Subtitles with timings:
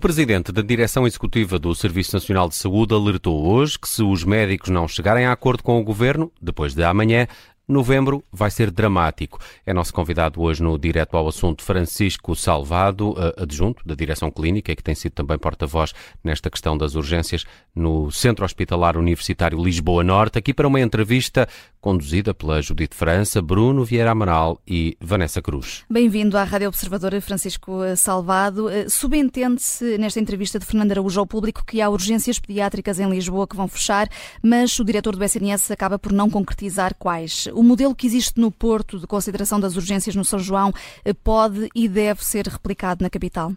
[0.00, 4.70] presidente da direção executiva do Serviço Nacional de Saúde alertou hoje que se os médicos
[4.70, 7.26] não chegarem a acordo com o governo, depois de amanhã,
[7.68, 9.38] Novembro vai ser dramático.
[9.64, 14.82] É nosso convidado hoje no Direto ao Assunto Francisco Salvado, adjunto da Direção Clínica, que
[14.82, 15.92] tem sido também porta-voz
[16.24, 21.46] nesta questão das urgências no Centro Hospitalar Universitário Lisboa Norte, aqui para uma entrevista
[21.80, 25.84] conduzida pela Judite França, Bruno Vieira Amaral e Vanessa Cruz.
[25.90, 28.68] Bem-vindo à Rádio Observadora, Francisco Salvado.
[28.68, 33.48] Eh, subentende-se nesta entrevista de Fernando Araújo ao público que há urgências pediátricas em Lisboa
[33.48, 34.06] que vão fechar,
[34.44, 37.46] mas o diretor do SNS acaba por não concretizar quais.
[37.54, 40.72] O modelo que existe no Porto de consideração das urgências no São João
[41.04, 43.52] eh, pode e deve ser replicado na capital?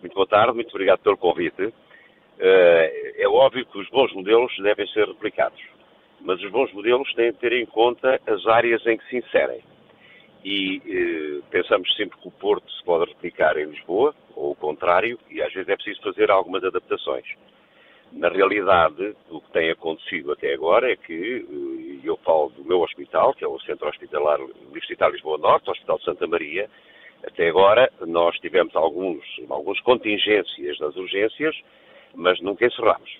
[0.00, 1.72] Muito boa tarde, muito obrigado pelo convite.
[2.38, 5.60] Eh, é óbvio que os bons modelos devem ser replicados
[6.24, 9.60] mas os bons modelos têm de ter em conta as áreas em que se inserem.
[10.44, 15.18] E eh, pensamos sempre que o Porto se pode replicar em Lisboa, ou o contrário,
[15.30, 17.26] e às vezes é preciso fazer algumas adaptações.
[18.12, 22.64] Na realidade, o que tem acontecido até agora é que, e eh, eu falo do
[22.64, 26.68] meu hospital, que é o Centro Hospitalar Universitário Lisboa Norte, o Hospital de Santa Maria,
[27.24, 31.56] até agora nós tivemos alguns, algumas contingências das urgências,
[32.14, 33.10] mas nunca encerramos.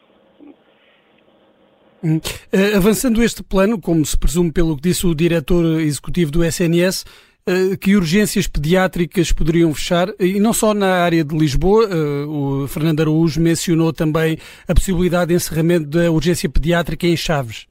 [2.05, 7.05] Uh, avançando este plano, como se presume pelo que disse o diretor executivo do SNS,
[7.47, 12.67] uh, que urgências pediátricas poderiam fechar, e não só na área de Lisboa, uh, o
[12.67, 14.37] Fernando Araújo mencionou também
[14.69, 17.69] a possibilidade de encerramento da urgência pediátrica em Chaves.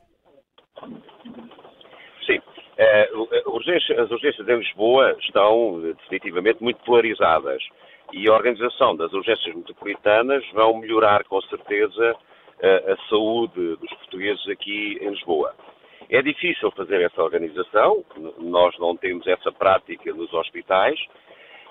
[2.25, 2.39] Sim,
[2.79, 7.61] as urgências em Lisboa estão definitivamente muito polarizadas.
[8.13, 12.15] E a organização das urgências metropolitanas vão melhorar com certeza
[12.61, 15.53] a, saúde dos portugueses aqui em Lisboa.
[16.09, 18.03] É difícil fazer essa organização,
[18.37, 20.99] nós não temos essa prática nos hospitais,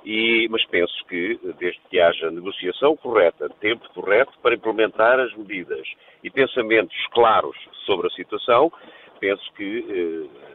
[0.05, 5.87] e, mas penso que, desde que haja negociação correta, tempo correto para implementar as medidas
[6.25, 8.72] e pensamentos claros sobre a situação,
[9.20, 10.50] penso que eh,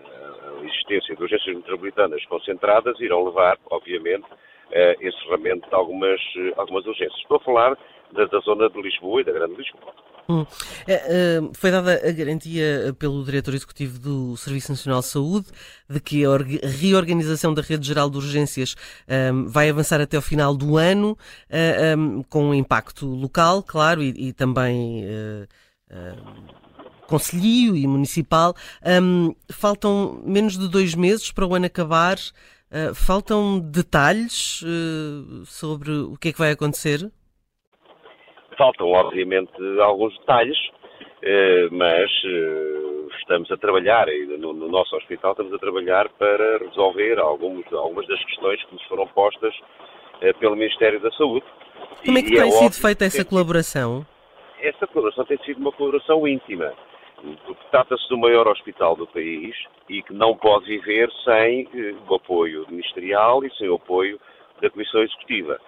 [0.60, 4.26] a existência de urgências metropolitanas concentradas irão levar, obviamente,
[4.74, 6.20] a encerramento de algumas,
[6.58, 7.20] algumas urgências.
[7.22, 7.78] Estou a falar
[8.12, 9.94] da, da zona de Lisboa e da Grande Lisboa.
[10.28, 10.46] Hum.
[10.88, 15.48] É, foi dada a garantia pelo Diretor Executivo do Serviço Nacional de Saúde
[15.88, 16.30] de que a
[16.68, 18.76] reorganização da rede geral de urgências
[19.08, 24.34] um, vai avançar até o final do ano, uh, um, com impacto local, claro, e,
[24.34, 25.48] também uh,
[27.08, 28.56] conselhio e municipal.
[29.52, 32.18] Faltam menos de dois meses para o ano acabar.
[32.96, 34.64] faltam detalhes
[35.46, 37.12] sobre o que é que vai acontecer?
[38.58, 39.52] Faltam, obviamente,
[39.82, 40.58] alguns detalhes,
[41.22, 44.08] eh, mas eh, estamos a trabalhar,
[44.38, 49.08] no, nosso hospital estamos a trabalhar para resolver algumas, algumas das questões que nos foram
[49.08, 49.54] postas
[50.22, 51.46] eh, pelo Ministério da Saúde.
[52.06, 54.06] Como é que e tem é sido feita essa colaboração?
[54.62, 56.74] Essa colaboração tem sido uma colaboração íntima,
[57.46, 59.56] porque trata-se do maior hospital do país
[59.90, 61.68] e que não pode viver sem
[62.08, 64.20] o apoio ministerial e sem o apoio
[64.62, 65.60] da Comissão Executiva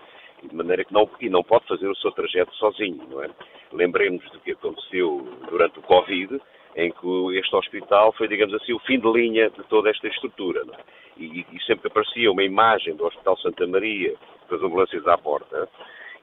[0.43, 3.29] de maneira que não, e não pode fazer o seu trajeto sozinho, não é?
[3.73, 6.39] Lembremos do que aconteceu durante o Covid,
[6.75, 10.61] em que este hospital foi, digamos assim, o fim de linha de toda esta estrutura,
[10.61, 10.81] é?
[11.17, 14.13] e, e, sempre aparecia uma imagem do Hospital Santa Maria
[14.47, 15.67] com as ambulâncias à porta,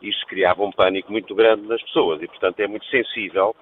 [0.01, 3.55] isso criava um pânico muito grande nas pessoas, e portanto é muito sensível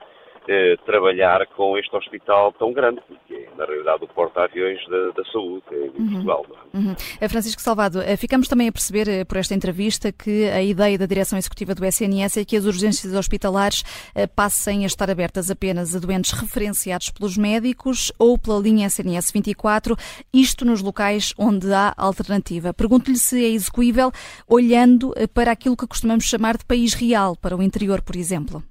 [0.48, 5.24] eh, trabalhar com este hospital tão grande, que é, na realidade, o porta-aviões da, da,
[5.30, 6.10] saúde em uhum.
[6.10, 6.46] Portugal.
[6.72, 6.76] É?
[6.76, 6.96] Uhum.
[7.20, 10.98] Eh, Francisco Salvado, eh, ficamos também a perceber eh, por esta entrevista que a ideia
[10.98, 13.84] da direção executiva do SNS é que as urgências hospitalares
[14.34, 19.96] passem a estar abertas apenas a doentes referenciados pelos médicos ou pela linha SNS 24,
[20.32, 22.72] isto nos locais onde há alternativa.
[22.72, 24.10] Pergunto-lhe se é execuível
[24.46, 28.62] olhando para aquilo que costumamos chamar de país real, para o interior, por exemplo.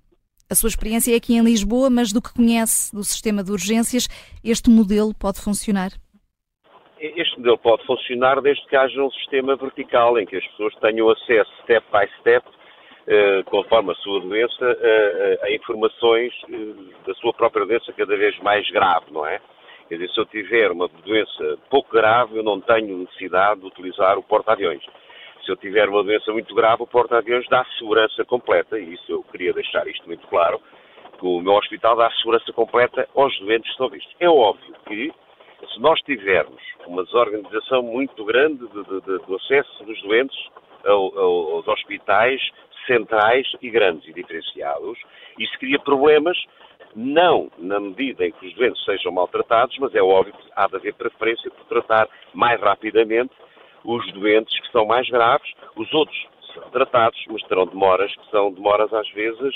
[0.51, 4.09] A sua experiência é aqui em Lisboa, mas do que conhece do sistema de urgências,
[4.43, 5.91] este modelo pode funcionar?
[6.99, 11.09] Este modelo pode funcionar desde que haja um sistema vertical em que as pessoas tenham
[11.09, 12.45] acesso step by step,
[13.07, 14.77] eh, conforme a sua doença,
[15.41, 16.73] a informações eh,
[17.07, 19.39] da sua própria doença cada vez mais grave, não é?
[19.87, 24.17] Quer dizer, se eu tiver uma doença pouco grave, eu não tenho necessidade de utilizar
[24.17, 24.83] o porta-aviões
[25.43, 29.23] se eu tiver uma doença muito grave, o porta-aviões dá segurança completa, e isso eu
[29.23, 30.59] queria deixar isto muito claro,
[31.19, 34.15] que o meu hospital dá segurança completa aos doentes que estão vistos.
[34.19, 35.11] É óbvio que,
[35.73, 40.37] se nós tivermos uma desorganização muito grande de, de, de, do acesso dos doentes
[40.85, 42.41] ao, ao, aos hospitais
[42.87, 44.97] centrais e grandes e diferenciados,
[45.37, 46.37] isso cria problemas
[46.95, 50.75] não na medida em que os doentes sejam maltratados, mas é óbvio que há de
[50.75, 53.33] haver preferência por tratar mais rapidamente
[53.83, 56.17] os doentes que são mais graves, os outros
[56.53, 59.55] serão tratados, mas terão demoras que são demoras às vezes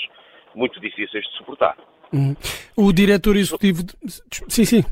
[0.54, 1.76] muito difíceis de suportar.
[2.12, 2.34] Hum.
[2.76, 3.82] O diretor executivo.
[3.82, 3.94] De...
[4.48, 4.84] Sim, sim.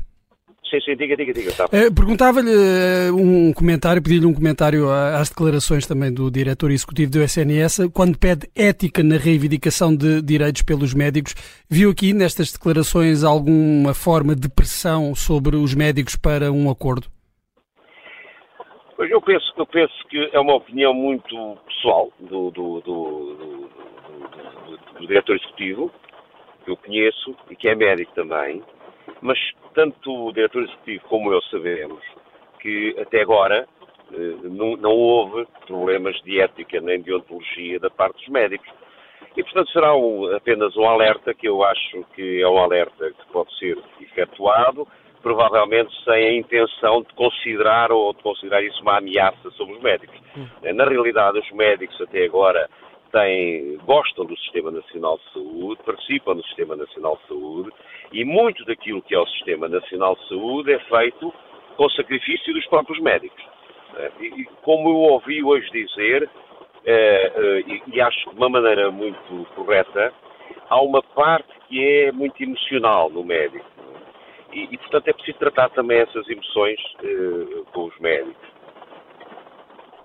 [0.69, 1.51] Sim, sim, diga, diga, diga.
[1.51, 1.67] Tá.
[1.67, 7.89] Perguntava-lhe uh, um comentário, pedi-lhe um comentário às declarações também do diretor executivo do SNS,
[7.93, 11.35] quando pede ética na reivindicação de direitos pelos médicos.
[11.69, 17.14] Viu aqui nestas declarações alguma forma de pressão sobre os médicos para um acordo?
[18.95, 23.69] Pois eu penso, eu penso que é uma opinião muito pessoal do, do, do,
[24.93, 25.91] do, diretor executivo,
[26.63, 28.63] que eu conheço e que é médico também,
[29.21, 29.37] mas
[29.73, 32.01] tanto o diretor executivo como eu sabemos
[32.61, 33.67] que até agora
[34.13, 38.69] eh, não, não, houve problemas de ética nem de ontologia da parte dos médicos.
[39.35, 43.27] E, portanto, será um, apenas um alerta que eu acho que é um alerta que
[43.33, 44.87] pode ser efetuado,
[45.25, 50.15] provavelmente sem a intenção de considerar ou de considerar isso uma ameaça sobre os médicos.
[50.37, 50.45] Hum.
[50.75, 52.69] Na realidade, os médicos até agora
[53.11, 57.71] têm, gostam do Sistema Nacional de Saúde, participam do Sistema Nacional de Saúde
[58.11, 61.33] e muito daquilo que é o Sistema Nacional de Saúde é feito
[61.75, 63.43] com sacrifício dos próprios médicos.
[63.97, 66.29] Eh, e, como eu ouvi hoje dizer,
[66.85, 70.13] eh, eh, e acho de uma maneira muito correta,
[70.69, 73.74] há uma parte que é muito emocional no médico.
[74.55, 76.79] E, e portanto, é preciso tratar também essas emoções
[77.73, 78.55] com os médicos.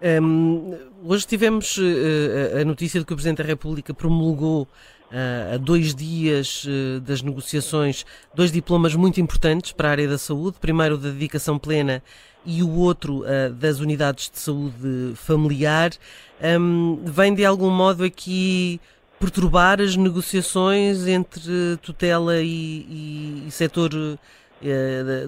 [0.02, 5.56] Um, hoje tivemos uh, a notícia de que o Presidente da República promulgou uh, a
[5.58, 10.56] dois dias uh, das negociações dois diplomas muito importantes para a área da saúde.
[10.58, 12.02] Primeiro da dedicação plena
[12.46, 13.22] e o outro
[13.58, 15.90] das unidades de saúde familiar.
[16.42, 18.80] Um, vem de algum modo aqui
[19.20, 23.90] perturbar as negociações entre tutela e, e, e setor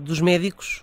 [0.00, 0.82] dos médicos?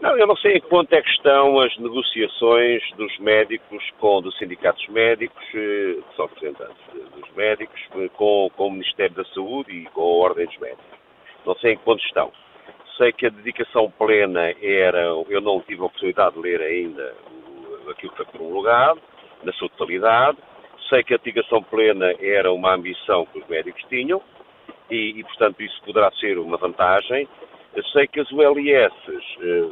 [0.00, 4.22] Não, eu não sei em que ponto é que estão as negociações dos médicos com
[4.22, 6.76] dos sindicatos médicos, eh, que são representantes
[7.16, 10.84] dos médicos, eh, com, com o Ministério da Saúde e com a Ordem dos Médicos.
[11.44, 12.30] Não sei em que ponto estão.
[12.96, 17.14] Sei que a dedicação plena era, eu não tive a oportunidade de ler ainda
[17.90, 19.00] aquilo que foi promulgado,
[19.42, 20.38] na sua totalidade.
[20.88, 24.22] Sei que a dedicação plena era uma ambição que os médicos tinham
[24.90, 27.28] e, e portanto, isso poderá ser uma vantagem.
[27.92, 29.70] Sei que as ULS eh,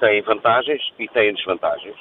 [0.00, 1.96] têm vantagens e têm desvantagens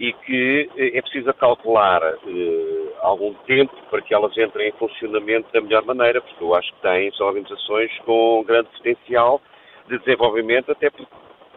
[0.00, 5.52] e que eh, é preciso calcular eh, algum tempo para que elas entrem em funcionamento
[5.52, 9.40] da melhor maneira, porque eu acho que têm, são organizações com grande potencial
[9.88, 11.12] de desenvolvimento, até porque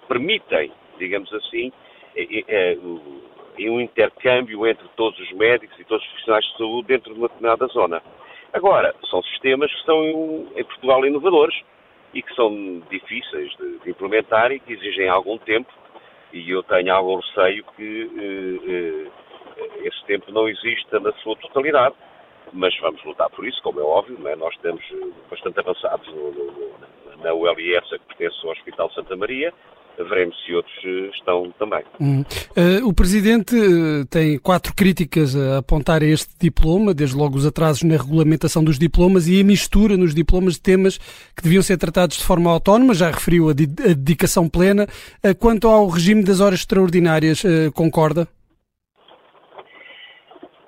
[0.07, 1.71] permitem, digamos assim,
[3.59, 7.19] é, um intercâmbio entre todos os médicos e todos os profissionais de saúde dentro de
[7.19, 8.01] uma determinada zona.
[8.53, 10.03] Agora, são sistemas que são
[10.55, 11.55] em Portugal inovadores
[12.13, 15.71] e que são difíceis de, de implementar e que exigem algum tempo
[16.31, 19.07] e eu tenho algum receio que eh,
[19.57, 21.95] eh, esse tempo não exista na sua totalidade.
[22.51, 24.35] Mas vamos lutar por isso, como é óbvio, é?
[24.35, 29.53] nós estamos eh, bastante avançados no, no, na ULS, que pertence ao Hospital Santa Maria,
[30.03, 31.83] veremos se outros eh, estão também.
[31.99, 32.21] Hum.
[32.21, 37.45] Uh, o Presidente eh, tem quatro críticas a apontar a este diploma, desde logo os
[37.45, 40.97] atrasos na regulamentação dos diplomas e a mistura nos diplomas de temas
[41.35, 44.87] que deviam ser tratados de forma autónoma, já referiu a, de a dedicação plena.
[45.25, 48.27] Uh, quanto ao regime das horas extraordinárias, uh, concorda?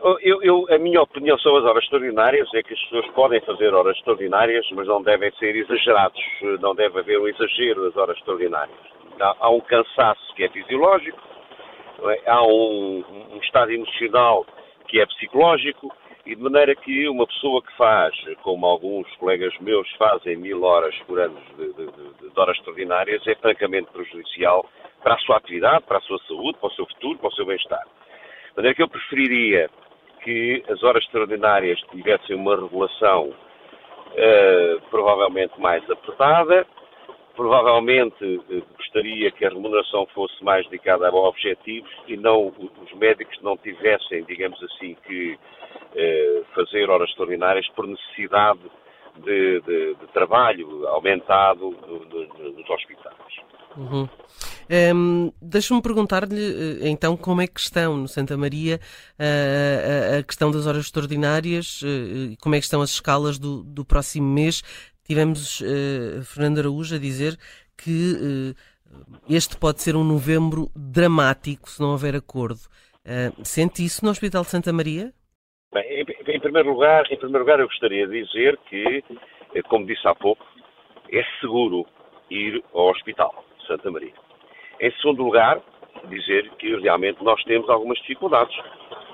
[0.04, 3.40] Oh, eu, eu, a minha opinião sobre as horas extraordinárias é que as pessoas podem
[3.42, 6.20] fazer horas extraordinárias, mas não devem ser exagerados,
[6.60, 11.20] não deve haver um exagero das horas extraordinárias há, um cansaço que é fisiológico,
[12.10, 12.30] é?
[12.30, 13.03] há um,
[13.34, 14.46] um, estado emocional
[14.88, 15.94] que é psicológico,
[16.25, 18.13] e de maneira que uma pessoa que faz,
[18.44, 23.25] como alguns colegas meus fazem mil horas por ano de, de, de, de horas extraordinárias,
[23.25, 24.65] é francamente prejudicial
[25.01, 27.46] para a sua atividade, para a sua saúde, para o seu futuro, para o seu
[27.46, 27.84] bem-estar.
[28.50, 29.70] De maneira que eu preferiria
[30.24, 36.65] que as horas extraordinárias tivessem uma regulação uh, provavelmente mais apertada,
[37.36, 43.38] provavelmente eh, gostaria que a remuneração fosse mais dedicada a objetivos e não os médicos
[43.42, 45.38] não tivessem, digamos assim, que
[45.96, 48.62] eh, fazer horas extraordinárias por necessidade
[49.18, 53.16] de, de, de trabalho aumentado nos hospitais.
[53.78, 54.04] Uhum.
[54.04, 54.08] Um,
[54.70, 58.80] ehm, Deixa-me perguntar-lhe eh, então como é que estão no Santa Maria
[59.20, 61.82] uh, a, a, questão das horas extraordinárias,
[62.42, 64.62] como é que estão as escalas do, do próximo mês.
[65.03, 67.38] Tivemos uh, Fernando Araújo a dizer
[67.77, 68.55] que uh,
[69.29, 72.60] este pode ser um novembro dramático se não houver acordo.
[73.05, 75.12] Uh, sente isso no Hospital de Santa Maria?
[75.74, 76.05] Bem, em,
[76.36, 79.03] em, primeiro lugar, em primeiro lugar, eu gostaria de dizer que,
[79.70, 80.46] como disse há pouco,
[81.12, 81.86] é seguro
[82.29, 84.13] ir ao Hospital de Santa Maria.
[84.79, 85.62] Em segundo lugar,
[86.10, 88.55] dizer que realmente nós temos algumas dificuldades.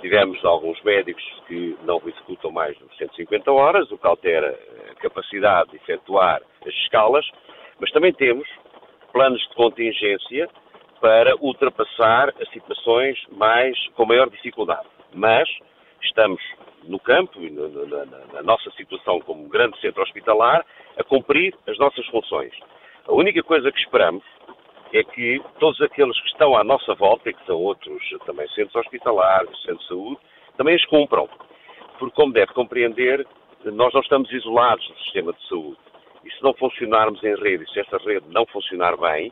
[0.01, 4.57] Tivemos alguns médicos que não executam mais de 150 horas, o que altera
[4.97, 7.25] a capacidade de efetuar as escalas,
[7.79, 8.47] mas também temos
[9.13, 10.49] planos de contingência
[10.99, 14.87] para ultrapassar as situações mais, com maior dificuldade.
[15.13, 15.47] Mas
[16.01, 16.41] estamos
[16.83, 20.65] no campo na, na, na nossa situação como grande centro hospitalar
[20.97, 22.53] a cumprir as nossas funções.
[23.07, 24.23] A única coisa que esperamos
[24.93, 28.75] é que todos aqueles que estão à nossa volta, e que são outros também centros
[28.75, 30.17] hospitalares, centros de saúde,
[30.57, 31.29] também as cumpram.
[31.99, 33.25] Porque, como deve compreender,
[33.65, 35.77] nós não estamos isolados do sistema de saúde.
[36.23, 39.31] E se não funcionarmos em rede, e se esta rede não funcionar bem,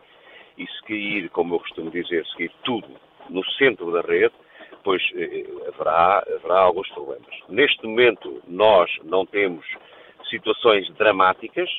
[0.58, 2.88] e se cair, como eu costumo dizer, seguir tudo
[3.29, 4.34] no centro da rede,
[4.84, 7.36] pois eh, haverá, haverá alguns problemas.
[7.50, 9.65] Neste momento, nós não temos
[10.29, 11.70] situações dramáticas,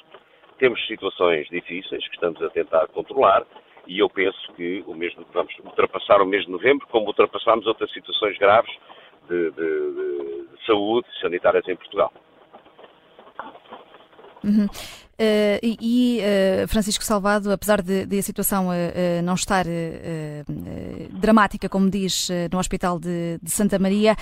[0.59, 3.47] temos situações difíceis que estamos a tentar controlar
[3.87, 7.91] e eu penso que o mês, vamos ultrapassar o mês de novembro, como ultrapassámos outras
[7.93, 8.75] situações graves
[9.29, 12.13] de, de, de saúde sanitárias em Portugal.
[14.45, 14.69] Uhum.
[14.69, 15.06] Uh,
[15.63, 19.65] e uh, Francisco Salvado, apesar de, de a situação uh, não estar
[21.13, 24.17] dramática, como diz, no Hospital de, de Santa Maria,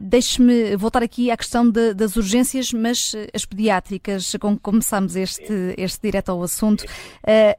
[0.00, 6.02] deixe-me voltar aqui à questão de, das urgências, mas as pediátricas, com que este, este
[6.02, 6.84] direto ao assunto.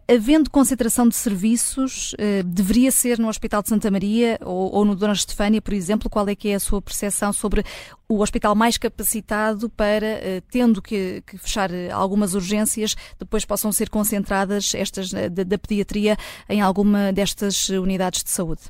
[0.07, 5.13] havendo concentração de serviços, deveria ser no Hospital de Santa Maria ou, ou no Dona
[5.13, 7.63] Estefânia, por exemplo, qual é que é a sua percepção sobre
[8.09, 14.73] o hospital mais capacitado para, tendo que, que fechar algumas urgências depois possam ser concentradas,
[14.73, 16.15] estas da, da pediatria,
[16.49, 18.61] em alguma destas unidades de saúde?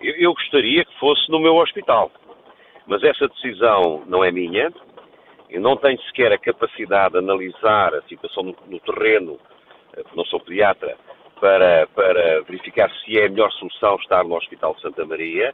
[0.00, 2.12] Eu, eu gostaria que fosse no meu hospital,
[2.86, 4.72] mas essa decisão não é minha.
[5.48, 9.38] Eu não tenho sequer a capacidade de analisar a situação no, no terreno,
[9.96, 10.96] eh, não sou pediatra,
[11.40, 15.52] para, para verificar se é a melhor solução estar no Hospital de Santa Maria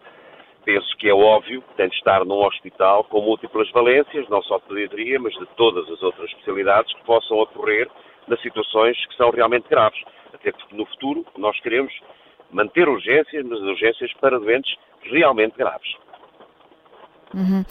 [0.67, 4.59] penso que é óbvio que tem de estar num hospital com múltiplas valências, não só
[4.59, 7.89] de pediatria, mas de todas as outras especialidades que possam ocorrer
[8.27, 10.03] nas situações que são realmente graves.
[10.35, 11.93] Até porque no futuro nós queremos
[12.51, 15.95] manter urgências, mas urgências para doentes realmente graves.
[17.33, 17.63] Uhum.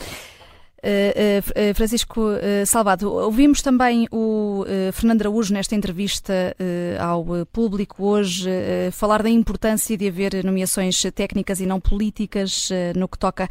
[0.88, 4.64] Eh, eh, Francisco eh, Salvado, ouvimos também o
[4.94, 6.56] Fernando Araújo nesta entrevista
[7.00, 8.50] ao público hoje
[8.92, 13.50] falar da importância de haver nomeações técnicas e não políticas no que toca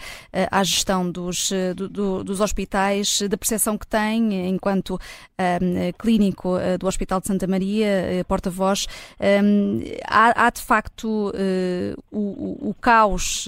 [0.50, 4.99] à gestão dos, do, dos hospitais, da percepção que tem enquanto
[5.99, 8.87] clínico do Hospital de Santa Maria, porta-voz.
[10.07, 11.33] há, há, de facto
[12.12, 13.47] o, o, o caos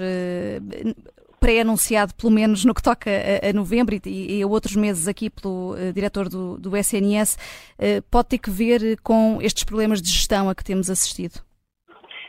[1.47, 5.31] pré-anunciado, pelo menos no que toca a, a novembro e, e, a outros meses aqui
[5.31, 7.39] pelo uh, diretor do, do SNS, uh,
[7.79, 11.35] eh, pode ter que ver com estes problemas de gestão a que temos assistido?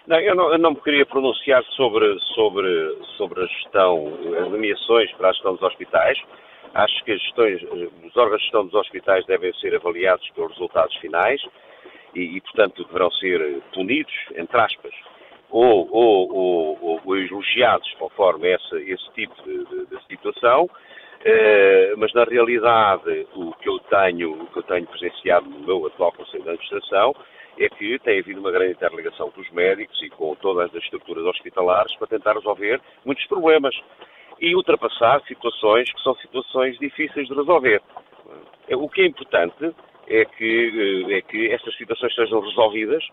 [0.05, 2.05] Não, eu não, eu não me queria pronunciar sobre,
[2.35, 2.69] sobre,
[3.17, 6.19] sobre a gestão, as nomeações para a gestão dos hospitais.
[6.75, 7.59] Acho que gestões,
[8.05, 11.41] os órgãos de gestão dos hospitais devem ser avaliados pelos resultados finais
[12.13, 14.93] e, e portanto, deverão ser punidos, entre aspas,
[15.49, 20.69] ou, ou, ou, ou elogiados conforme essa, esse tipo de, de, de situação,
[21.23, 25.85] eh, mas na realidade o que eu tenho, o que eu tenho presenciado no meu
[25.87, 27.15] atual Conselho de Administração
[27.59, 31.25] é que tem havido uma grande interligação com os médicos e com todas as estruturas
[31.25, 33.75] hospitalares para tentar resolver muitos problemas
[34.39, 37.81] e ultrapassar situações que são situações difíceis de resolver.
[38.69, 39.73] O que é importante
[40.07, 43.03] é que, eh, é que estas situações sejam resolvidas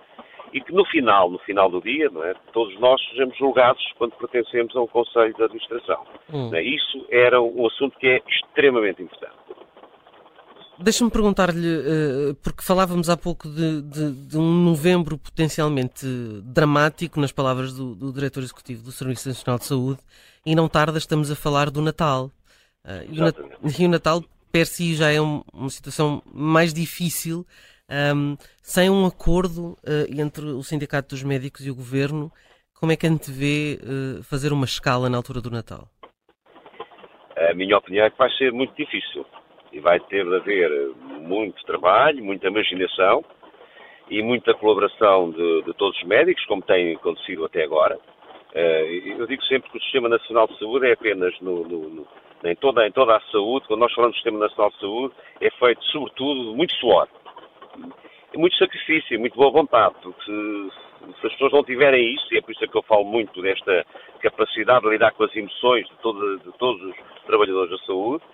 [0.52, 4.74] e que no final, no final do dia, é, todos nós sejamos julgados quando pertencemos
[4.76, 6.06] a um Conselho de Administração.
[6.32, 6.54] Hum.
[6.54, 6.62] É?
[6.62, 9.34] Isso era um assunto que é extremamente importante.
[10.78, 16.04] Deixa-me perguntar-lhe, eh, porque falávamos há pouco de, de, de, um novembro potencialmente
[16.42, 20.00] dramático, nas palavras do, do Diretor Executivo do Serviço Nacional de Saúde,
[20.44, 22.30] e não tarda estamos a falar do Natal.
[22.84, 24.22] Eh, e o, e o Natal,
[24.54, 27.44] per si, já é uma situação mais difícil
[27.90, 32.30] um, sem um acordo uh, entre o Sindicato dos Médicos e o Governo,
[32.78, 35.88] como é que a gente vê uh, fazer uma escala na altura do Natal?
[37.36, 39.26] A minha opinião é que vai ser muito difícil
[39.72, 40.70] e vai ter de haver
[41.18, 43.24] muito trabalho, muita imaginação
[44.08, 47.96] e muita colaboração de, de todos os médicos, como tem acontecido até agora.
[48.54, 52.06] Uh, eu digo sempre que o Sistema Nacional de Saúde é apenas no, no, no,
[52.44, 55.50] em, toda, em toda a saúde, quando nós falamos do Sistema Nacional de Saúde, é
[55.50, 57.08] feito sobretudo de muito suor
[58.38, 60.70] muito sacrifício, muito boa vontade, porque se,
[61.20, 63.84] se, as pessoas não tiverem isso, e é por isso que eu falo muito desta
[64.20, 66.96] capacidade de lidar com as emoções de, todo, de todos os
[67.26, 68.24] trabalhadores da saúde,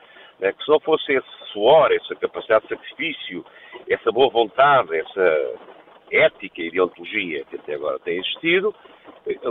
[0.41, 3.45] é, que se não fosse esse suor, essa capacidade de sacrifício,
[3.89, 5.59] essa boa vontade, essa
[6.11, 8.75] ética e deontologia que até agora tem existido,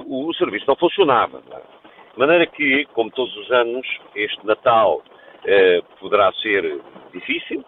[0.07, 1.41] o, o serviço não funcionava.
[1.47, 1.61] Não é?
[2.13, 3.85] De maneira que, como todos os anos,
[4.15, 5.01] este Natal
[5.45, 6.81] eh, poderá ser
[7.13, 7.63] difícil,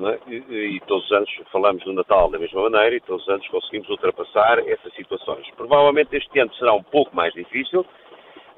[0.00, 0.18] é?
[0.28, 3.46] e, e, todos os anos falamos do Natal da mesma maneira e todos os anos
[3.48, 5.46] conseguimos ultrapassar essas situações.
[5.56, 7.84] Provavelmente este ano será um pouco mais difícil,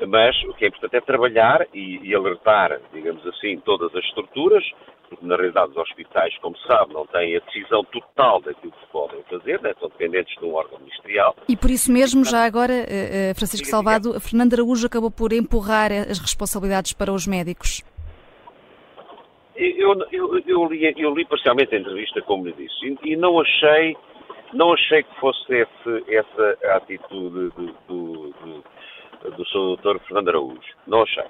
[0.07, 4.65] mas o que é importante é trabalhar e, e alertar, digamos assim, todas as estruturas,
[5.09, 8.87] porque na realidade os hospitais, como se sabe, não têm a decisão total daquilo que
[8.91, 9.73] podem fazer, né?
[9.79, 11.37] são dependentes de um órgão ministerial.
[11.49, 15.93] E por isso mesmo, já agora, eh, eh, Francisco Salvado, Fernando Araújo acabou por empurrar
[15.93, 17.83] as responsabilidades para os médicos.
[19.55, 23.39] Eu, eu, eu, li, eu li parcialmente a entrevista, como lhe disse, e, e não
[23.39, 23.97] achei
[24.53, 28.65] não achei que fosse esse, essa a atitude do, do, do,
[29.31, 29.77] do Sr.
[29.83, 29.99] Dr.
[30.07, 30.61] Fernando Araújo.
[30.87, 31.25] Não achei.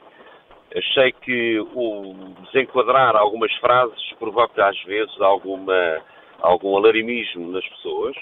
[0.74, 2.14] Achei que o
[2.46, 6.00] desenquadrar algumas frases provoca às vezes alguma,
[6.40, 8.16] algum alarimismo nas pessoas.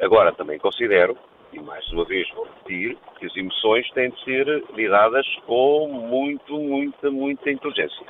[0.00, 1.16] Agora, também considero,
[1.52, 6.58] e mais uma vez vou repetir, que as emoções têm de ser lidadas com muito,
[6.58, 8.04] muita, muita inteligência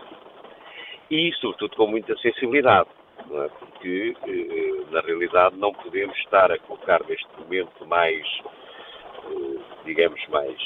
[1.11, 2.89] e, sobretudo, com muita sensibilidade,
[3.31, 3.49] é?
[3.59, 8.27] porque, eh, na realidade, não podemos estar a colocar neste momento mais,
[9.27, 10.57] eh, digamos, mais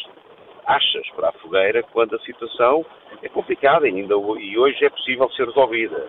[0.68, 2.84] achas para a fogueira quando a situação
[3.22, 6.06] é complicada e, ainda, e hoje é possível ser resolvida.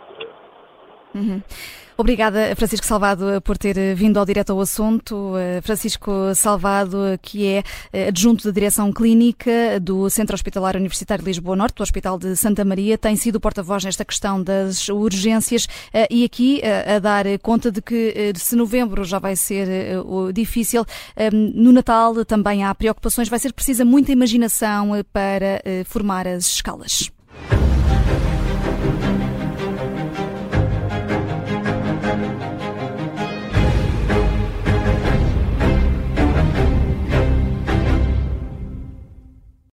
[1.15, 1.41] Uhum.
[1.99, 5.35] Obrigada, Francisco Salvado, por ter vindo ao direto ao assunto.
[5.35, 9.51] Eh, Francisco Salvado, que é eh, adjunto da direção clínica
[9.81, 13.83] do Centro Hospitalar Universitário de Lisboa Norte, do Hospital de Santa Maria, tem sido porta-voz
[13.83, 19.19] nesta questão das urgências eh, e aqui a dar conta de que se novembro já
[19.19, 19.67] vai ser
[20.33, 20.85] difícil,
[21.33, 27.11] no Natal também há preocupações, vai ser precisa muita imaginação para formar as escalas.